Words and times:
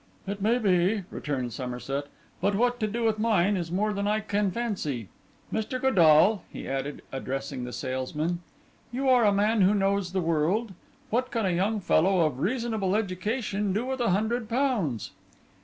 'It 0.25 0.41
may 0.41 0.57
be,' 0.57 1.03
returned 1.11 1.53
Somerset; 1.53 2.07
'but 2.41 2.55
what 2.55 2.79
to 2.79 2.87
do 2.87 3.03
with 3.03 3.19
mine 3.19 3.55
is 3.55 3.71
more 3.71 3.93
than 3.93 4.07
I 4.07 4.19
can 4.19 4.49
fancy. 4.49 5.09
Mr. 5.53 5.79
Godall,' 5.79 6.41
he 6.49 6.67
added, 6.67 7.03
addressing 7.11 7.65
the 7.65 7.71
salesman, 7.71 8.39
'you 8.91 9.07
are 9.07 9.23
a 9.25 9.31
man 9.31 9.61
who 9.61 9.75
knows 9.75 10.11
the 10.11 10.19
world: 10.19 10.73
what 11.11 11.29
can 11.29 11.45
a 11.45 11.51
young 11.51 11.79
fellow 11.79 12.21
of 12.21 12.39
reasonable 12.39 12.95
education 12.95 13.73
do 13.73 13.85
with 13.85 13.99
a 14.01 14.09
hundred 14.09 14.49
pounds? 14.49 15.11